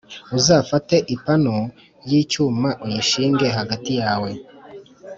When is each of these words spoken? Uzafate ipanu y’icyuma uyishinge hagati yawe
Uzafate 0.37 0.95
ipanu 1.15 1.55
y’icyuma 2.09 2.69
uyishinge 2.85 3.45
hagati 3.57 3.91
yawe 4.01 4.29